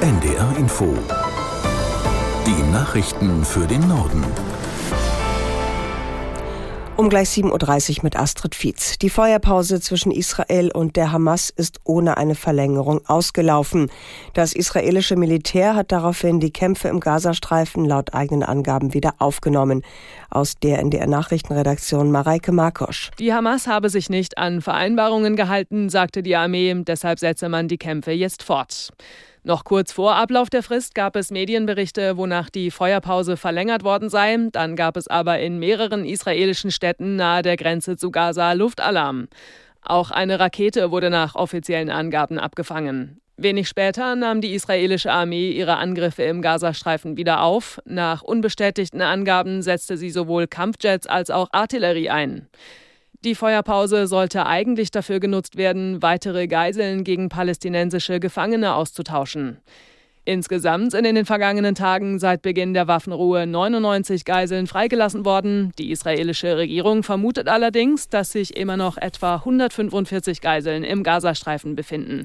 [0.00, 0.96] NDR Info.
[2.46, 4.24] Die Nachrichten für den Norden.
[6.94, 8.98] Um gleich 7.30 Uhr mit Astrid Fietz.
[8.98, 13.90] Die Feuerpause zwischen Israel und der Hamas ist ohne eine Verlängerung ausgelaufen.
[14.34, 19.82] Das israelische Militär hat daraufhin die Kämpfe im Gazastreifen laut eigenen Angaben wieder aufgenommen.
[20.30, 23.10] Aus der NDR Nachrichtenredaktion Mareike Markosch.
[23.18, 26.72] Die Hamas habe sich nicht an Vereinbarungen gehalten, sagte die Armee.
[26.86, 28.92] Deshalb setze man die Kämpfe jetzt fort.
[29.48, 34.36] Noch kurz vor Ablauf der Frist gab es Medienberichte, wonach die Feuerpause verlängert worden sei.
[34.52, 39.28] Dann gab es aber in mehreren israelischen Städten nahe der Grenze zu Gaza Luftalarm.
[39.80, 43.22] Auch eine Rakete wurde nach offiziellen Angaben abgefangen.
[43.38, 47.80] Wenig später nahm die israelische Armee ihre Angriffe im Gazastreifen wieder auf.
[47.86, 52.48] Nach unbestätigten Angaben setzte sie sowohl Kampfjets als auch Artillerie ein.
[53.24, 59.58] Die Feuerpause sollte eigentlich dafür genutzt werden, weitere Geiseln gegen palästinensische Gefangene auszutauschen.
[60.24, 65.72] Insgesamt sind in den vergangenen Tagen seit Beginn der Waffenruhe 99 Geiseln freigelassen worden.
[65.78, 72.22] Die israelische Regierung vermutet allerdings, dass sich immer noch etwa 145 Geiseln im Gazastreifen befinden.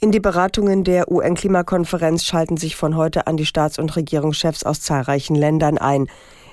[0.00, 4.82] In die Beratungen der UN-Klimakonferenz schalten sich von heute an die Staats- und Regierungschefs aus
[4.82, 6.08] zahlreichen Ländern ein.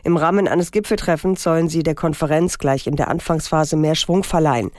[0.06, 4.70] Im Rahmen eines Gipfeltreffens sollen sie der Konferenz gleich in der Anfangsphase mehr Schwung verleihen.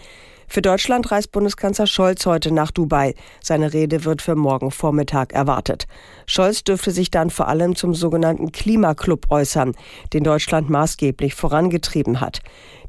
[0.48, 3.14] Für Deutschland reist Bundeskanzler Scholz heute nach Dubai.
[3.42, 5.86] Seine Rede wird für morgen Vormittag erwartet.
[6.26, 9.74] Scholz dürfte sich dann vor allem zum sogenannten Klimaclub äußern,
[10.12, 12.40] den Deutschland maßgeblich vorangetrieben hat.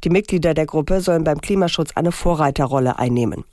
[0.03, 3.45] Die Mitglieder der Gruppe sollen beim Klimaschutz eine Vorreiterrolle einnehmen.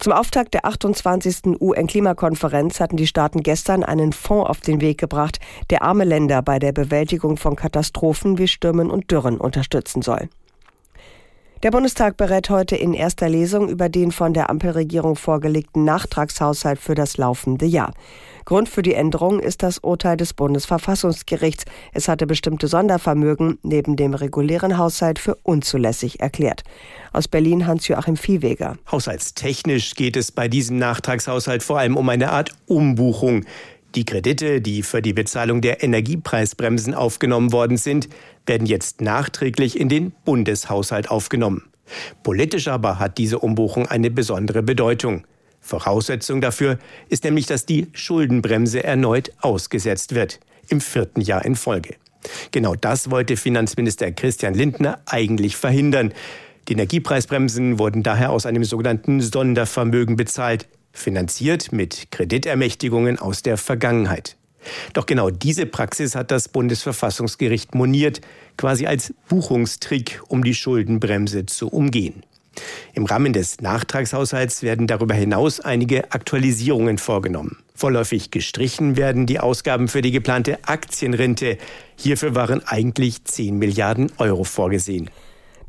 [0.00, 1.60] Zum Auftakt der 28.
[1.60, 6.58] UN-Klimakonferenz hatten die Staaten gestern einen Fonds auf den Weg gebracht, der arme Länder bei
[6.58, 10.30] der Bewältigung von Katastrophen wie Stürmen und Dürren unterstützen soll.
[11.62, 16.94] Der Bundestag berät heute in erster Lesung über den von der Ampelregierung vorgelegten Nachtragshaushalt für
[16.94, 17.92] das laufende Jahr.
[18.46, 21.66] Grund für die Änderung ist das Urteil des Bundesverfassungsgerichts.
[21.92, 26.62] Es hatte bestimmte Sondervermögen neben dem regulären Haushalt für unzulässig erklärt.
[27.12, 28.78] Aus Berlin Hans-Joachim Viehweger.
[28.90, 33.44] Haushaltstechnisch geht es bei diesem Nachtragshaushalt vor allem um eine Art Umbuchung.
[33.96, 38.08] Die Kredite, die für die Bezahlung der Energiepreisbremsen aufgenommen worden sind,
[38.50, 41.70] werden jetzt nachträglich in den Bundeshaushalt aufgenommen.
[42.24, 45.24] Politisch aber hat diese Umbuchung eine besondere Bedeutung.
[45.60, 51.94] Voraussetzung dafür ist nämlich, dass die Schuldenbremse erneut ausgesetzt wird, im vierten Jahr in Folge.
[52.50, 56.12] Genau das wollte Finanzminister Christian Lindner eigentlich verhindern.
[56.66, 64.36] Die Energiepreisbremsen wurden daher aus einem sogenannten Sondervermögen bezahlt, finanziert mit Kreditermächtigungen aus der Vergangenheit.
[64.92, 68.20] Doch genau diese Praxis hat das Bundesverfassungsgericht moniert,
[68.56, 72.22] quasi als Buchungstrick, um die Schuldenbremse zu umgehen.
[72.94, 77.58] Im Rahmen des Nachtragshaushalts werden darüber hinaus einige Aktualisierungen vorgenommen.
[77.74, 81.56] Vorläufig gestrichen werden die Ausgaben für die geplante Aktienrente.
[81.96, 85.08] Hierfür waren eigentlich 10 Milliarden Euro vorgesehen.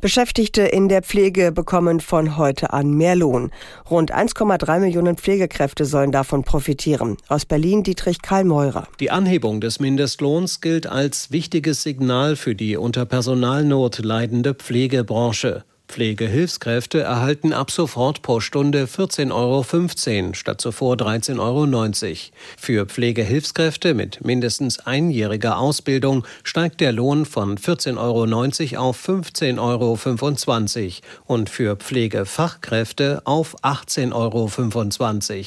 [0.02, 3.52] Beschäftigte in der Pflege bekommen von heute an mehr Lohn.
[3.88, 7.18] Rund 1,3 Millionen Pflegekräfte sollen davon profitieren.
[7.28, 8.88] Aus Berlin Dietrich Karl Meurer.
[8.98, 15.62] Die Anhebung des Mindestlohns gilt als wichtiges Signal für die unter Personalnot leidende Pflegebranche.
[15.92, 22.16] Pflegehilfskräfte erhalten ab sofort pro Stunde 14,15 Euro statt zuvor 13,90 Euro.
[22.56, 30.92] Für Pflegehilfskräfte mit mindestens einjähriger Ausbildung steigt der Lohn von 14,90 Euro auf 15,25 Euro
[31.26, 35.46] und für Pflegefachkräfte auf 18,25 Euro.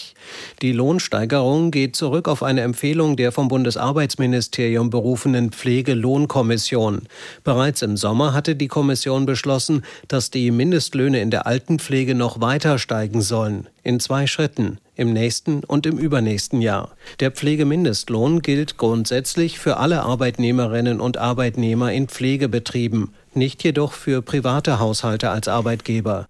[0.62, 7.08] Die Lohnsteigerung geht zurück auf eine Empfehlung der vom Bundesarbeitsministerium berufenen Pflegelohnkommission.
[7.44, 12.78] Bereits im Sommer hatte die Kommission beschlossen, dass die Mindestlöhne in der Altenpflege noch weiter
[12.78, 16.92] steigen sollen, in zwei Schritten, im nächsten und im übernächsten Jahr.
[17.22, 24.78] Der Pflegemindestlohn gilt grundsätzlich für alle Arbeitnehmerinnen und Arbeitnehmer in Pflegebetrieben, nicht jedoch für private
[24.80, 26.28] Haushalte als Arbeitgeber.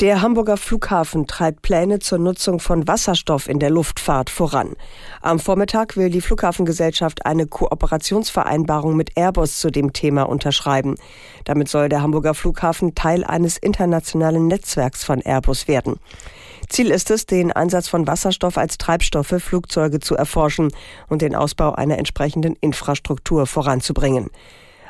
[0.00, 4.76] Der Hamburger Flughafen treibt Pläne zur Nutzung von Wasserstoff in der Luftfahrt voran.
[5.22, 10.96] Am Vormittag will die Flughafengesellschaft eine Kooperationsvereinbarung mit Airbus zu dem Thema unterschreiben.
[11.44, 15.96] Damit soll der Hamburger Flughafen Teil eines internationalen Netzwerks von Airbus werden.
[16.68, 20.72] Ziel ist es, den Einsatz von Wasserstoff als Treibstoff für Flugzeuge zu erforschen
[21.08, 24.28] und den Ausbau einer entsprechenden Infrastruktur voranzubringen.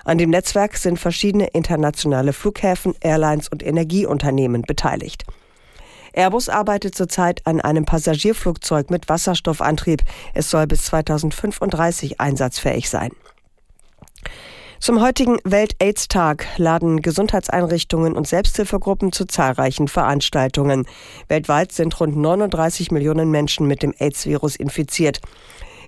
[0.06, 5.24] An dem Netzwerk sind verschiedene internationale Flughäfen, Airlines und Energieunternehmen beteiligt.
[6.12, 10.02] Airbus arbeitet zurzeit an einem Passagierflugzeug mit Wasserstoffantrieb.
[10.32, 13.10] Es soll bis 2035 einsatzfähig sein.
[14.78, 20.86] Zum heutigen Welt-AIDS-Tag laden Gesundheitseinrichtungen und Selbsthilfegruppen zu zahlreichen Veranstaltungen.
[21.26, 25.20] Weltweit sind rund 39 Millionen Menschen mit dem AIDS-Virus infiziert.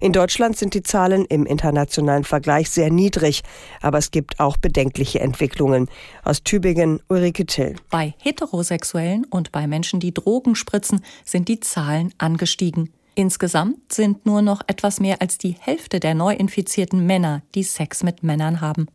[0.00, 3.42] In Deutschland sind die Zahlen im internationalen Vergleich sehr niedrig,
[3.80, 5.88] aber es gibt auch bedenkliche Entwicklungen.
[6.24, 7.76] Aus Tübingen Ulrike Till.
[7.90, 12.92] Bei Heterosexuellen und bei Menschen, die Drogen spritzen, sind die Zahlen angestiegen.
[13.14, 18.04] Insgesamt sind nur noch etwas mehr als die Hälfte der neu infizierten Männer, die Sex
[18.04, 18.86] mit Männern haben.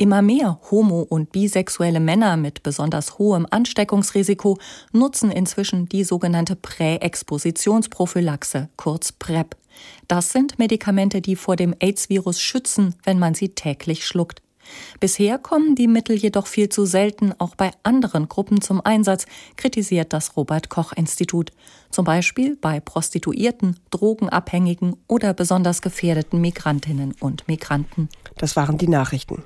[0.00, 4.56] Immer mehr homo- und bisexuelle Männer mit besonders hohem Ansteckungsrisiko
[4.92, 9.56] nutzen inzwischen die sogenannte Präexpositionsprophylaxe, kurz PrEP.
[10.06, 14.40] Das sind Medikamente, die vor dem AIDS-Virus schützen, wenn man sie täglich schluckt.
[15.00, 20.12] Bisher kommen die Mittel jedoch viel zu selten auch bei anderen Gruppen zum Einsatz, kritisiert
[20.12, 21.50] das Robert Koch Institut.
[21.90, 28.08] Zum Beispiel bei Prostituierten, Drogenabhängigen oder besonders gefährdeten Migrantinnen und Migranten.
[28.36, 29.42] Das waren die Nachrichten.